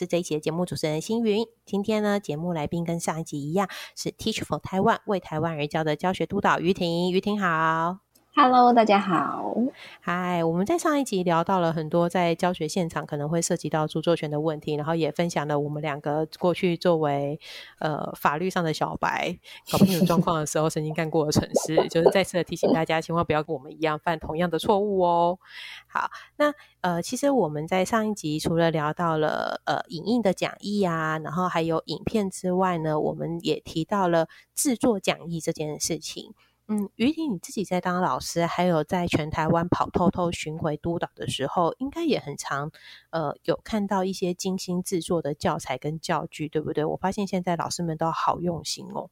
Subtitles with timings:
[0.00, 1.44] 是这一期的节目主持人星云。
[1.66, 7.12] 今天呢，节目来宾跟上一集一样，是 Teach for Taiwan 为台湾而教的教学督导于婷。
[7.12, 8.09] 于婷好。
[8.42, 9.54] Hello，大家好。
[10.00, 17.38] 嗨，我们在上一集聊到了很多在教学现场可能会涉及到著作权的问题，然后也分享了我们两个过去作为
[17.80, 19.38] 呃法律上的小白
[19.70, 25.38] 搞不清楚状况的时候曾经干过的蠢事，就是再次的提醒大家，千万不要跟我们一样犯同样的错误哦。
[25.86, 36.32] 好，那呃，其实我们在上一集除了聊到了呃影印的讲义啊，然后还有影片之外呢，我们也提到了制作讲义这件事情。
[36.72, 42.70] 嗯，于婷，你自己在当老师，还有在全台湾跑透透巡回督导的时候，应该也很常，
[43.10, 46.84] 呃，有看到一些精心制作的教材跟教具，对不对？
[46.84, 49.10] 我发现现在老师们都好用心哦。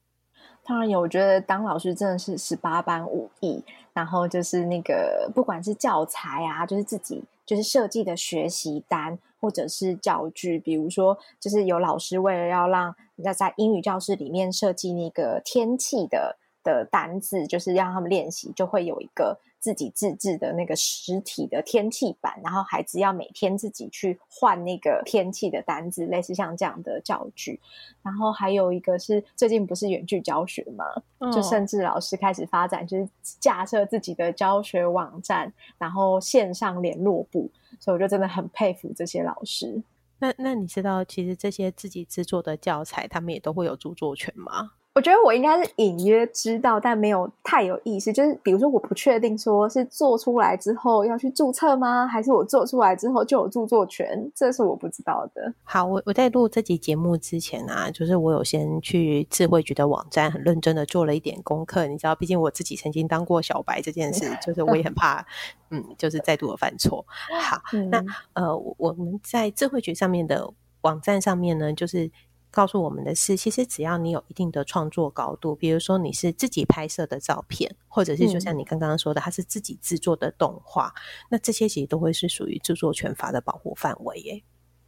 [0.65, 16.39] 当然有，我觉得当老师真的是十八般武艺，然后就是那个不管是教材啊，就是自己就是设计的学习单，或者是教具，比如说就是有老师为了要让要在英语教室里面设计那个天气的。
[16.69, 27.59] 的单字就是让他们练习，就会有一个自己自制的那个实体的天气板，然后孩子要每天自己去换那个天气的单字，类似像这样的教具。
[28.03, 30.85] 然后还有一个是最近不是远距教学嘛，
[31.33, 33.09] 就甚至老师开始发展，就是
[33.41, 37.51] 架设自己的教学网站，然后线上联络部。
[37.81, 39.83] 所以我就真的很佩服这些老师。
[40.19, 44.73] 那那你知道，其实这些自己制作的教材，他们也都会有著作权吗？
[44.95, 48.13] 我觉得我应该是隐约知道，但没有太有意识。
[48.13, 54.29] 就是比如说，我不确定说是做出来之后要去注册吗，还是我做出来之后就有著作权？
[54.35, 55.55] 这是我不知道的。
[55.63, 61.87] 好，我我在录这集节目之前啊，就是我有先去智慧局的网站很认真的做了一点功课。
[61.87, 65.25] 你知道，毕竟我自己曾经当过小白这件事， 就是我也很怕，
[65.71, 67.07] 嗯，就是再度的犯错。
[67.41, 72.11] 好，那呃，我们在智慧局上面的网站上面呢，就是。
[72.51, 80.95] 告诉我们的是，其实只要你有一定的创作高度，比如说你是自己拍摄的照片，或者是就像你刚刚说的，它是自己制作的动画，
[81.29, 84.43] 那这些其实都会是属于著作权法的保护范围耶。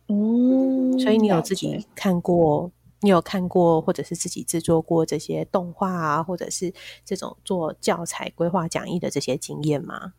[0.09, 2.71] 嗯，所以你有自己看过，
[3.03, 6.73] 你有看过，或者是自己制作过这些动画啊，或者是
[7.05, 10.15] 这种做教材规划讲义的这些经验吗？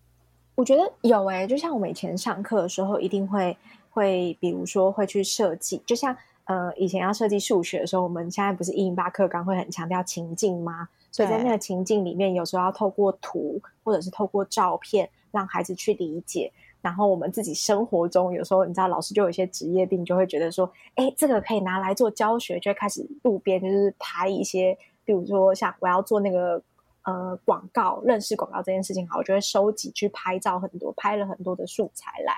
[0.56, 3.58] 我觉得有诶，就像我们以前上课的时候，一定会
[3.90, 6.16] 会，比如说会去设计，就像。
[6.52, 10.90] 呃，以前要设计数学的时候，我们现在不是一零八课纲会很强调情境吗？
[11.10, 16.52] 所以在那个情境里面，有时候要透过图或者是透过照片，让孩子去理解。
[16.82, 26.62] 然后我们自己生活中，有时候你知道，老师就有一些职业病，就会觉得说，哎，这个可以拿来做教学，就会开始路边就是拍一些，比如说像我要做那个
[27.04, 32.34] 呃广告，认识广告这件事情，好，我就会收集去拍照很多，拍了很多的素材来。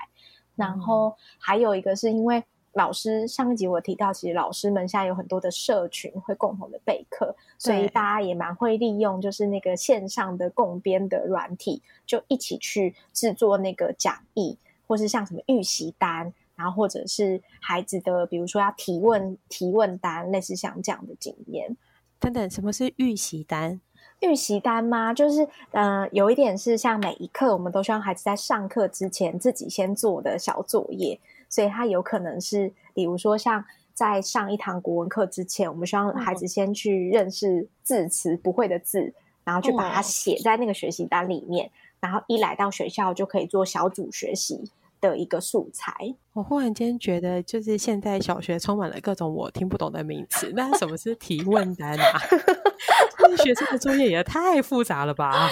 [0.54, 2.44] 然后还有一个是因为。
[2.74, 21.76] 老师上一集我提到，其实老师们现在有很多的社群会共同的备课，所以大家也蛮会利用，就是那个线上的共编的软体，就一起去制作那个讲义，或是像什么预习单，然后或者是孩子的，比如说要提问提问单，类似像这样的经验。
[22.18, 23.80] 等等，什么是预习单？
[24.20, 25.12] 预习单吗？
[25.12, 31.20] 就是呃，有一点是像每一课，我们都希望孩子在上课之前自己先做的小作业。
[31.54, 41.70] 所以他有可能是，比如说像在上一堂国文课之前，我们希望孩子先去认识字词不会的字，然后去把它写在那个学习单里面，
[42.00, 44.68] 然后一来到学校就可以做小组学习
[45.00, 45.94] 的一个素材。
[46.32, 50.50] 我忽然间觉得，就是现在小学充满了各种我听不懂的名词。
[50.56, 52.18] 那什么是提问单啊？
[53.38, 55.48] 学生的作业也太复杂了吧？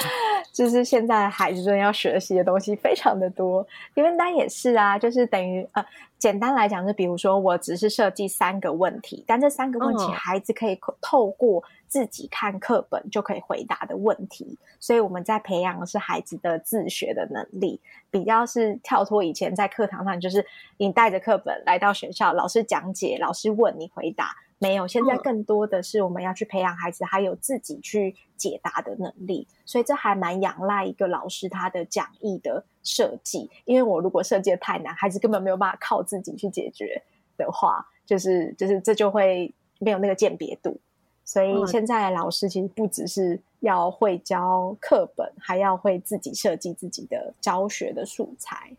[0.52, 5.84] 就是现在孩子真的要学习的东西非常的多，因为单也是啊，就是等于呃，
[6.18, 17.80] 简单来讲，就比如说我只是设计三个问题，但这三个问题孩子可以透过自己看课本就可以回答的问题，所以我们在培养的是孩子的自学的能力，
[18.10, 20.44] 比较是跳脱以前在课堂上，就是
[20.76, 24.36] 你带着课本来到学校，老师讲解，老师问你回答。
[24.62, 33.50] 没有，现在更多的是我们要去培养孩子，还有自己去解答的能力，所以这还蛮仰赖一个老师他的讲义的设计。
[33.64, 37.02] 因为我如果设计的太难，孩子根本没有办法靠自己去解决
[37.36, 40.78] 的话，就是就是这就会没有那个鉴别度。
[41.24, 48.76] 所以现在老师其实不只是要会教课本，还要会自己设计自己的教学的素材。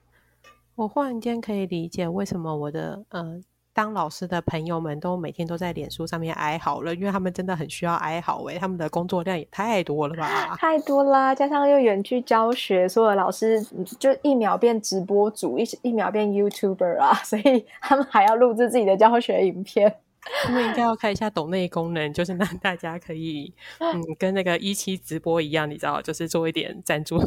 [0.75, 3.44] 我忽然间可以理解为什么我的呃。
[3.73, 10.55] 当老师的朋友们都每天都在脸书上面哀嚎了，因为他们真的很需要哀嚎诶，他们的工作量也太多了吧？
[10.57, 13.61] 太多啦，加上又远距教学，所有老师
[13.97, 19.95] 就一秒变直播主，一一秒变 YouTuber 啊，所以他们还要录制自己的教学影片。
[20.45, 27.19] 他们应该要开一下抖内功能，就是让大家可以嗯，跟那个一期直播一样，你知道，就是做一点赞助。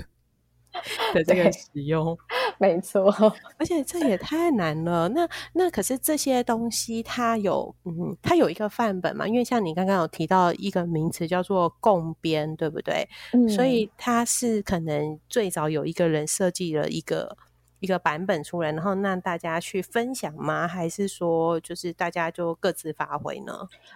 [1.15, 2.17] 的这个使用，
[2.59, 3.11] 没错，
[3.59, 5.09] 而且这也太难了。
[5.09, 9.27] 那那可是这些东西，它有嗯，它有一个范本嘛？
[9.27, 13.09] 因为像你刚刚有提到一个名词叫做共编，对不对？
[13.33, 17.37] 嗯，所以它是可能最早有一个人设计了一个
[17.81, 20.67] 一个版本出来，然后让大家去分享吗？
[20.67, 23.53] 还是说就是大家就各自发挥呢？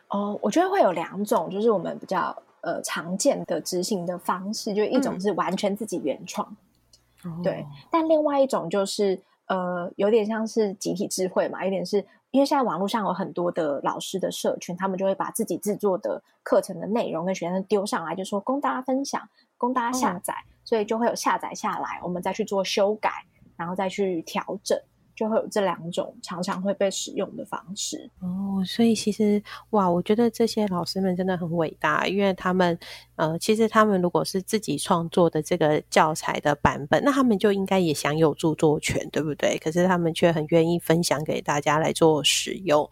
[0.08, 6.56] 哦，我觉得会有两种，就是我们比较呃常见的执行的方式，就一种是完全自己原创。
[7.42, 19.28] 对，但另外一种就是，呃，有点像是集体智慧嘛，有点是因为现在网络上有很多的老师的社群，他们就会把自己制作的课程的内容跟学生丢上来，就说供大家分享，
[19.58, 20.34] 供大家下载，
[20.64, 23.10] 所以就会有下载下来，我们再去做修改，
[23.56, 24.78] 然后再去调整。
[25.20, 32.78] 就会有这两种常常会被使用的方式哦，所以其实哇，我觉得这些老师们真的很伟大，因为他们
[33.16, 39.58] 呃，其实他们如果是自己创作的这个教材的版本，那他们就应该也享有著作权，对不对？
[39.58, 42.88] 可是他们却很愿意分享给大家来做使用，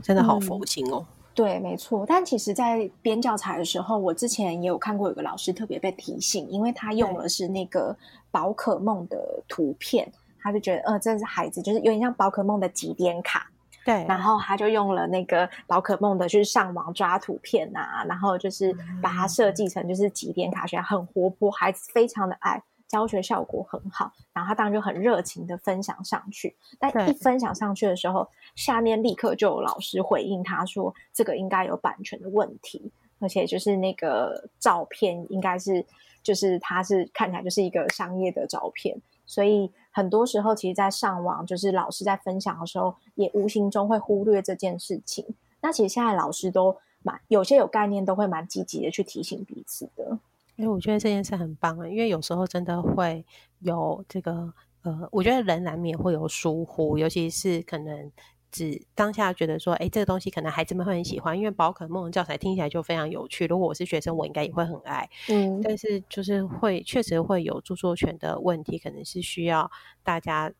[0.00, 1.04] 真的好佛心哦。
[1.34, 2.06] 对，没错。
[2.06, 7.96] 但其实，在编教材的时候，我之前也有看过有个老师特别被提醒，因为他用的是那个
[8.30, 10.12] 宝可梦的图片。
[10.46, 13.50] 他就觉得，呃，这是孩子，就是有点像宝可梦的集点卡，
[13.84, 14.04] 对。
[14.08, 18.72] 然后他就用了那个宝可梦的，就是上网抓图片啊，然后就是
[19.02, 24.12] 把它设计成就是几点卡，学很活泼，孩子非常的爱，教学效果很好。
[24.32, 35.84] 然后他当然就很热情的分享上去，但一分享上去的时候，下面立刻就有老师回应他说，这个应该有版权的问题，而且就是那个照片应该是，
[36.22, 38.96] 就是他是看起来就是一个商业的照片。
[39.28, 45.24] 所以很多时候，其实，在上网就是老师在分享的时候，也无形中会忽略这件事情。
[45.62, 50.18] 那其实现在老师都蛮有些有概念，都会蛮积极的去提醒彼此的。
[50.56, 53.24] 因为我觉得这件事很棒啊，因为有时候真的会
[53.60, 54.52] 有这个
[54.82, 58.12] 呃，我觉得人难免会有疏忽，尤其是可能。
[58.50, 63.46] 只当下觉得说，哎，这个东西可能孩子们会很喜欢，因为宝可梦教材听起来就非常有趣。
[63.46, 65.08] 如果我是学生，我应该也会很爱。
[65.28, 69.70] 嗯，但是就是会确实会有著作权的问题，可能是需要
[70.02, 70.50] 大家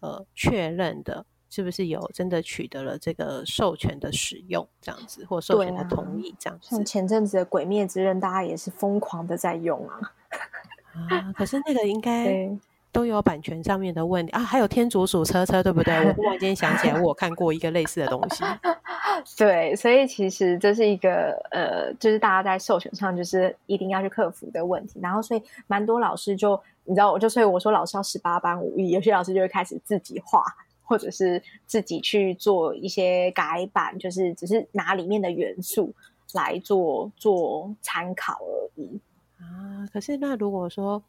[0.00, 6.68] 呃确认的，是不是有真的取得了这个授权的使用这样子，或授权的同意这样子。
[6.70, 10.00] 像前阵子的《鬼灭之刃》，大家也是疯狂的在用啊。
[11.08, 12.50] 啊，可是那个应该。
[12.90, 15.94] 都有版权上面的问题啊，还有天竺鼠车车，对不对？
[16.06, 18.42] 我忽然间想起来，我看过一个类似的东西。
[19.36, 24.98] 对，所以其实这是一个呃，就是大家在授权上就是一定要去克服的问题。
[25.02, 30.42] 然后，所以蛮多老师就你知道，我就所以我说老师要十八般武艺，有些老师就会开始自己画，
[30.84, 35.92] 或者是自己去做一些改版，就是只是拿里面的元素
[36.32, 38.98] 来做做参考而已
[39.38, 39.86] 啊。
[39.92, 41.02] 可是那如果说。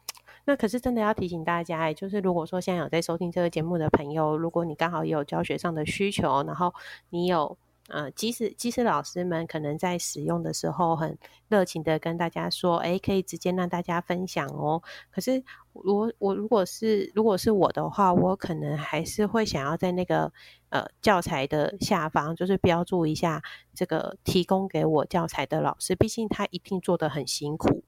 [0.50, 6.74] 那可是真的要提醒大家，就是如果说现在有在收听这个节目的朋友，如果你刚好有教学上的需求，然后
[7.08, 7.56] 你有
[7.88, 11.16] 呃，即使即使老师们可能在使用的时候很
[11.46, 14.82] 热情的跟大家说，哎，可以直接让大家分享哦。
[15.12, 15.40] 可是
[15.72, 20.32] 我我如果是如果是我的话，我可能还是会想要在那个
[20.70, 23.40] 呃教材的下方，就是标注一下
[23.72, 27.84] 这个提供给我教材的老师，毕竟他一定做的很辛苦。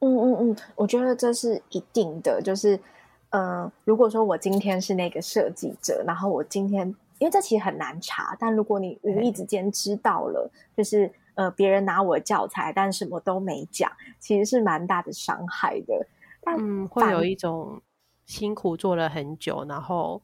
[0.00, 2.40] 嗯嗯嗯，我觉得这是一定的。
[2.42, 2.78] 就是，
[3.30, 6.86] 呃，如果说我今天是那个设计者，然后我今天，
[7.18, 13.90] 因为这其实很难查，但如果你无意之间知道了，就是呃，别人拿我的教材，但什么都没讲，
[14.20, 16.06] 其实是蛮大的伤害的。
[16.44, 17.82] 嗯，会有一种
[18.26, 20.22] 辛苦做了很久，然后。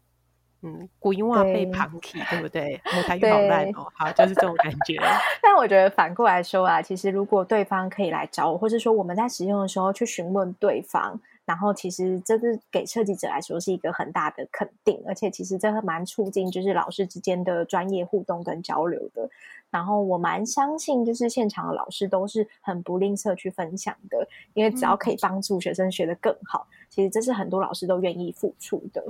[0.66, 2.80] 嗯，古音话被旁起，对不对？
[2.86, 4.98] 舞台语好烂哦，好，就是这种感觉。
[5.42, 19.28] 但我觉得反过来说啊，其实如果对方可以来找我，或者说我们在使用的时候去询问对方，然后其实这是给设计者来说是一个很大的肯定，而且其实这个蛮促进就是老师之间的专业互动跟交流的。
[19.70, 29.04] 然后我蛮相信，就是现场的老师都是很不吝啬去分享的，因为只要可以帮助学生学得更好，其实这是很多老师都愿意付出的。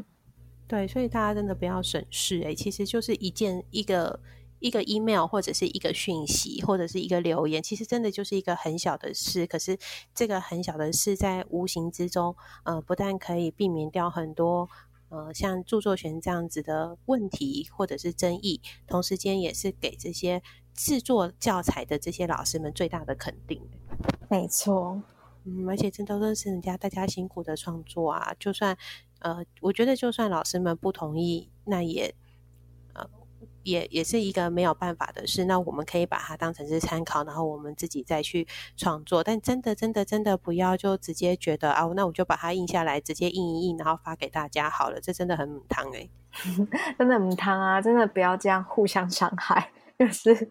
[0.67, 4.19] 对，所以大家真的不要省事哎，其实就是一件一个
[4.61, 9.47] 一个 email 或者是一个讯息或者是一个留言，其实真的就是一个很小的事。
[9.47, 9.79] 可是
[10.15, 14.71] 这个很小的事，在无形之中，呃，不但可以避免掉很多
[15.11, 20.43] 呃像著作权这样子的问题或者是争议，同时间也是给这些
[20.73, 23.61] 制作教材的这些老师们最大的肯定。
[24.31, 25.03] 没错，
[25.45, 28.77] 嗯，而且这都是人家大家辛苦的创作啊，就算
[29.25, 32.15] 呃，我觉得就算老师们不同意，那也
[32.93, 33.09] 呃。
[33.63, 39.25] 也也是一个没有办法的事，那我们可以把它当成是参考，然后我们自己再去创作。
[39.25, 45.01] 但真的真的真的不要就直接觉得啊，那我就把它印下来，直接印一印，然后发给大家好了。
[45.01, 46.07] 这真的很母汤哎，
[46.99, 47.81] 真的母汤啊！
[47.81, 49.71] 真的不要这样互相伤害。
[49.99, 50.49] 就是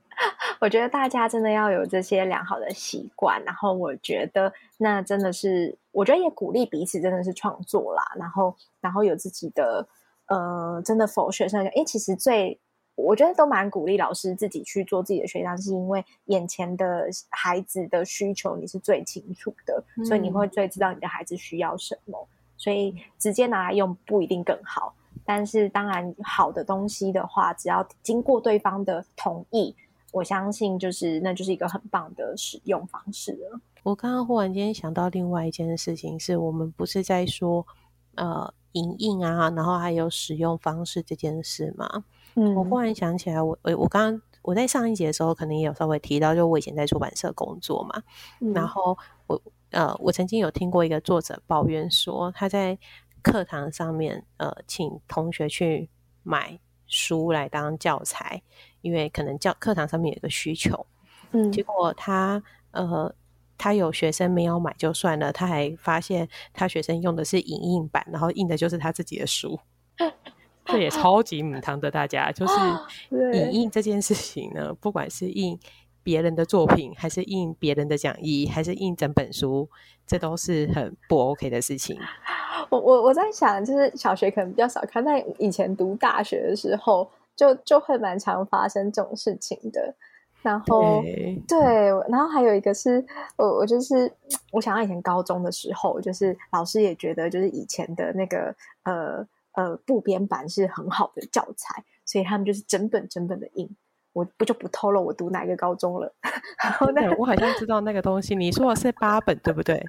[0.60, 8.04] 我觉得大家真的要有这些良好的习惯，然后我觉得那真的是，我觉得也鼓励彼此真的是创作啦。
[8.16, 9.88] 然后然后有自己的
[10.28, 12.60] 呃，真的否学生哎，其实最。
[12.96, 22.28] 我觉得都蛮鼓励老师自己去做自己的学长，是因为眼前的孩子的需求你是最清楚的，所以你会最知道你的孩子需要什么。
[22.56, 24.94] 所以直接拿来用不一定更好，
[25.26, 29.76] 但是当然好的东西的话，只要经过对方的同意，
[30.12, 33.60] 我相信就是那就是一个很棒的使用方式了。
[33.84, 37.66] 我刚刚忽然间想到另外一件事情，是我们不是在说
[38.16, 42.06] 呃影印啊，然后还有使用方式这件事吗？
[42.36, 48.02] 嗯，我忽然想起来，我我我刚刚我在上一节的时候，可能也有稍微提到，就我以前在出版社工作嘛。
[48.54, 52.78] 然后我呃，我曾经有听过一个作者抱怨说，他在
[53.24, 55.90] 课堂上面呃，请同学去
[56.22, 58.44] 买书来当教材，
[58.82, 60.86] 因为可能教课堂上面有一个需求。
[61.32, 63.16] 嗯，结果他呃，
[63.58, 69.60] 他有学生没有买就算了，他还发现他学生用的是影印版，然后印的就是他自己的书。
[70.66, 72.54] 这也超级母汤的，大家就是
[73.38, 75.60] 影印这件事情呢，不管是印
[76.04, 79.70] 别人的作品，还是印别人的讲义，还是印整本书，
[80.06, 82.00] 这都是很不 OK 的事情。
[82.70, 89.94] 我我我在想，就是小学可能比较少看，但以前读大学的时候，就就会蛮常发生这种事情的。
[90.42, 91.02] 然后
[91.48, 93.06] 对，然后还有一个是
[93.38, 94.12] 我我就是
[94.52, 99.26] 我想到以前高中的时候，就是老师也觉得，就是以前的那个呃。
[99.56, 103.70] 呃，部编版是很好的教材，所以他们就是整本整本的印。
[104.12, 106.12] 我不就不透露我读哪个高中了。
[106.64, 109.86] 然后那我好像知道那个东西，你说的是八本对不对？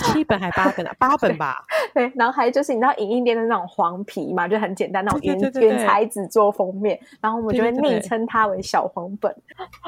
[0.00, 0.94] 七本还八本啊？
[0.98, 1.64] 八本吧。
[1.94, 9.34] 对，然后还就是你知道影印店的那种黄皮嘛，就很简单那种原原材质做封面，然后我们就会昵称它为小黄本。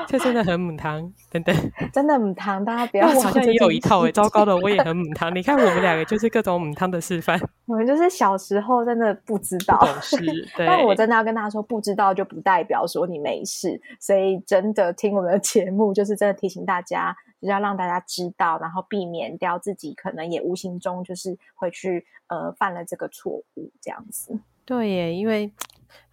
[0.07, 1.55] 这真的很母汤，等等，
[1.93, 3.09] 真的母汤，大家不要。
[3.09, 5.35] 我好像也有一套诶，糟糕的，我也很母汤。
[5.35, 7.41] 你看我们两个就是各种母汤的示范。
[7.67, 9.79] 我们就是小时候真的不知道，
[10.59, 17.17] 但我真的要跟大家说，不知道就不代表说你没事，所以真的听我们的节目，就是真的提醒大家。
[17.47, 24.39] 要让大家知道，然后避免掉自己可能也无形中就是会去呃犯了这个错误，这样子。
[24.65, 25.53] 对耶，因为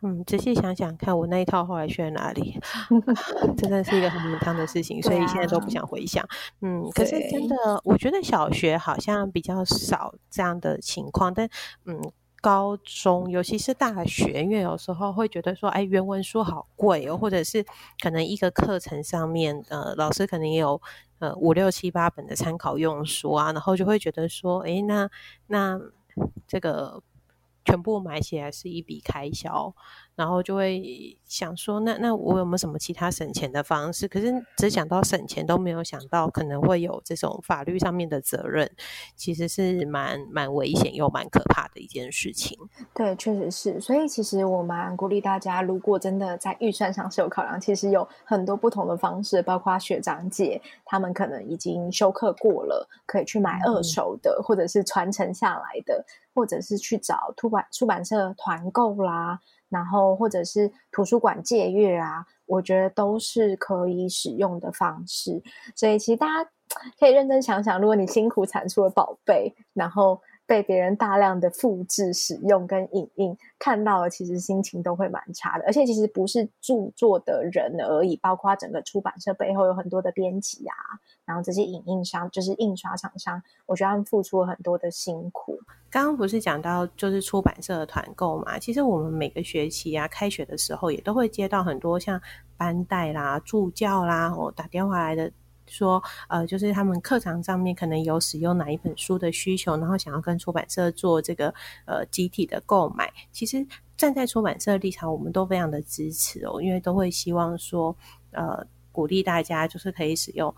[0.01, 2.59] 嗯，仔细想想看，我那一套后来去了哪里？
[3.57, 6.27] 真的是一个很母汤的事情， 所以现在都不想回想。
[6.61, 11.47] 嗯，可是真的，我觉得小学好像比较少这样的情况，但
[11.85, 12.11] 嗯。
[12.41, 17.65] 高中，尤其是大学，因为有时候会觉得说，哎，原文书好贵哦，或者是
[18.01, 20.81] 可能一个课程上面，呃，老师可能也有
[21.19, 25.09] 呃五六七八本的参考用书啊，然后就会觉得说，哎，那
[25.47, 25.79] 那
[26.47, 27.01] 这个
[27.65, 29.73] 全部买起来是一笔开销。
[30.19, 34.05] 然后就会想说，那那我有没有什么其他省钱的方式？
[34.05, 38.69] 可是只想到省钱，都没有想到可能会有这种法律上面的责任，
[39.15, 42.59] 其实是蛮蛮危险又蛮可怕的一件事情。
[42.93, 43.79] 对，确实是。
[43.79, 59.39] 所以其实我蛮鼓励大家，如果真的在预算上是有考量，其实有很多不同的方式，包括学长姐他们可能已经修课过了，可以去买二手的，或者是传承下来的，或者是去找出版出版社团购啦。
[59.69, 65.41] 然后或者是图书馆借阅啊，我觉得都是可以使用的方式。
[65.75, 66.49] 所以其实大家
[66.99, 70.21] 可以认真想想，如果你辛苦产出的宝贝，然后。
[70.49, 75.63] 被别人大量的复制、使用跟影印，看到了其实心情都会蛮差的。
[75.67, 80.73] 而且其实不是著作的人而已，包括整个出版社背后有很多的编辑啊，
[81.23, 85.59] 然后这些影印商就是印刷厂商，我觉得他们付出了很多的辛苦。
[85.91, 88.57] 刚刚不是讲到就是出版社的团购嘛？
[88.57, 92.19] 其实我们每个学期啊，开学的时候也都会接到很多像
[92.57, 95.31] 班代啦、助教啦，我打电话来的。
[95.69, 101.53] 说呃，就是他们课堂上面可能有使用哪一本书的需求，然后想要跟出版社做这个
[101.85, 103.11] 呃集体的购买。
[103.31, 107.95] 其实站在出版社立场，我们都非常的支持哦，因为都会希望说
[108.31, 110.53] 呃鼓励大家就是可以使用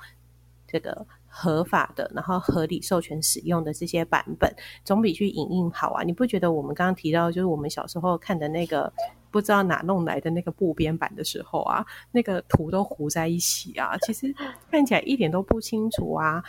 [0.67, 4.53] 这个合法的，然后合理授权使用的这些版本，
[4.83, 6.03] 总比去影印好啊！
[6.03, 8.91] 你不觉得我们刚刚提到，就是我们小时候看的那个
[9.31, 14.31] 不知道哪弄来的那个布边版的时候啊，那个图都糊在一起啊，其实
[14.69, 16.43] 看起来一点都不清楚啊，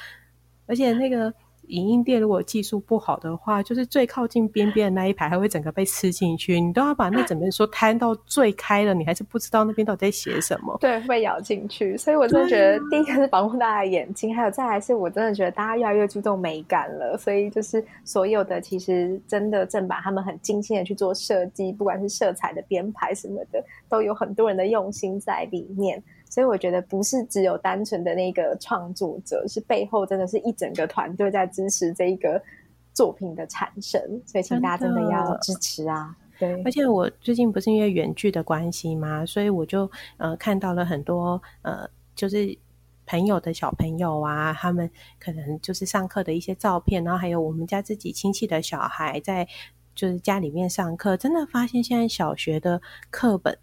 [0.67, 1.33] 而且那个。
[1.69, 10.77] 影音店如果技术不好的话，就是最靠近边边的那一排还会整个被吃进去，你都要把那整本书摊到最开了，你还是不知道那边到底在写什么。
[10.81, 11.97] 对，会咬进去。
[11.97, 26.03] 所以我真的觉得，第一个是保护大家的眼睛，还有再来是我真的觉得大家越来越注重美感了，所以就是所有的其实真的正版，他们很精心的去做设计，不管是色彩的编排什么的，都有很多人的用心在里面。
[26.33, 32.43] 所以我觉得不是只有单纯的那个创作者，是背后真的是一整个团队在支持这一个
[32.95, 34.01] 作品的产生。
[34.25, 36.17] 所以请大家真的要支持啊！
[36.39, 42.57] 对，而且我最近不是因为远距的关系嘛，所以我就呃看到了很多呃就是
[43.05, 49.47] 朋友的小朋友啊，他们可能就是上课的一些照片，然后还有我们家自己亲戚的小孩在
[49.95, 53.59] 就是家里面上课，真的发现现在小学的课本。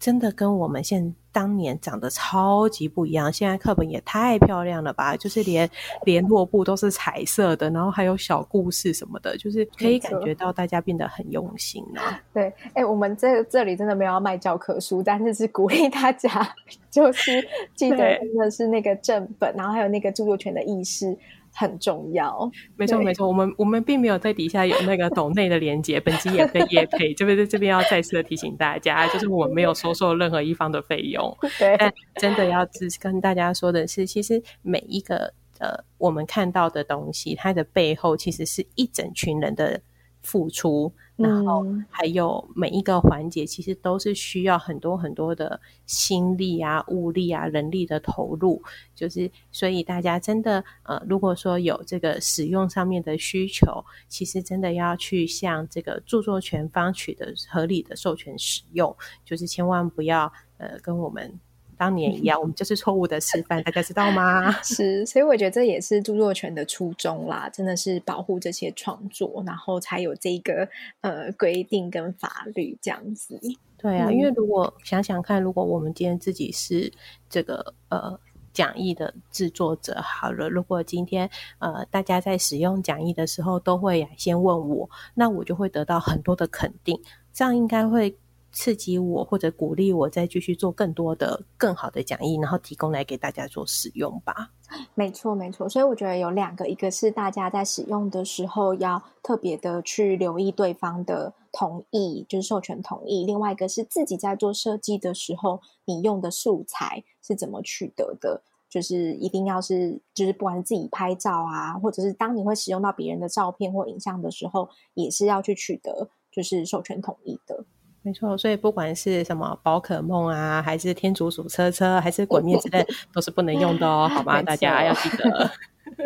[0.00, 3.30] 真的跟我们现当年长得超级不一样。
[3.30, 5.68] 现在课本也太漂亮了吧，就是连
[6.04, 12.18] 联络簿都是彩色的，然后还有小故事什么的，就是可以感觉到大家变得很用心啊。
[12.32, 16.48] 对，哎，我们这这里真的没有要卖教科书，但是是鼓励大家，
[16.90, 21.16] 就是记得真的是那个正本，然后还有那个著作权的意识。
[21.52, 31.36] 很重要，没错没错，我们我们并没有在底下有那个抖内的连接，本集也被叶配，这边在这边要再次的提醒大家， 就是我们没有收受任何一方的费用，
[31.78, 39.80] 但真的要只跟大家说的是，其实每一个呃我们看到的东西，它的背后其实是一整群人的
[40.22, 40.92] 付出。
[41.16, 48.62] 然后还有每一个环节，其实都是需要很多很多的心力啊、物力啊、人力的投入。
[48.94, 61.38] 就是所以大家真的呃，如果说有这个使用上面的需求，其实真的要去向这个著作权方取得合理的授权使用，就是千万不要呃跟我们。
[61.80, 64.52] 当年一样，我们就是错误的示范，大家知道吗？
[64.60, 70.68] 是，所以我觉得这也是著作权的初衷啦，真的是保护这些创作，然后才有这个
[71.00, 73.40] 呃规定跟法律这样子。
[73.78, 76.92] 对啊，因为如果想想看，如果我们今天自己是
[77.30, 78.20] 这个呃
[78.52, 87.00] 讲义的制作者，好了，如果今天呃大家在使用讲义的时候都会先问我，那我就会得到很多的肯定，
[87.32, 88.14] 这样应该会。
[88.52, 94.50] 刺激我或者鼓励我再继续做更多的更好的讲义，然后提供来给大家做使用吧。
[94.94, 95.68] 没错，没错。
[95.68, 117.64] 所以我觉得有两个，一个是大家在使用的时候要特别的去留意对方的同意，就是授权同意；另外一个是自己在做设计的时候，你用的素材是怎么取得的，就是一定要是，就是不管是自己拍照啊，或者是当你会使用到别人的照片或影像的时候，也是要去取得就是授权同意的。
[118.02, 124.40] 没错，所以不管是什么宝可梦啊，还是天竺鼠车车，还是鬼灭之刃， 都是不能用的哦，好吗？
[124.42, 125.50] 大家要记得。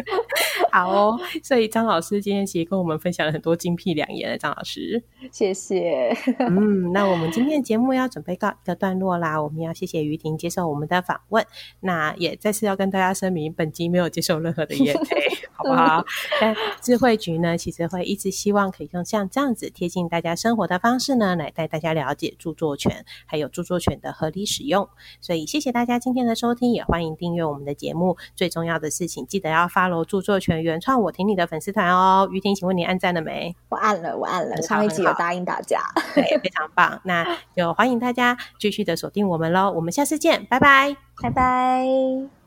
[0.70, 6.16] 好哦，所以张老师今天其实跟我们分享了很多精辟良言的，张老师，谢谢。
[6.38, 11.44] 嗯，那我们今天的节目要准备告一个段落啦，我们要谢谢于婷接受我们的访问，
[11.80, 16.04] 那也再次要跟大家声明，本集没有接受任何的业配， 好不好？
[16.40, 24.88] 但智慧局呢，其实会一直希望可以用像这样子贴近大家生活的方式呢，来带大家了解著作权，还有著作权的合理使用。
[25.20, 28.16] 所以谢谢大家今天的收听，也欢迎订阅我们的节目。
[28.35, 32.29] 最重要的事情，记得要发楼著作权原创，我听你的粉丝团哦。
[32.31, 33.55] 于婷，请问你按赞了没？
[33.68, 34.57] 我按了，我按了。
[34.62, 35.81] 上一集有答应大家，
[36.14, 37.01] 对，非常棒。
[37.05, 39.70] 那就欢迎大家继续的锁定我们喽。
[39.73, 42.43] 我们下次见，拜拜，拜拜。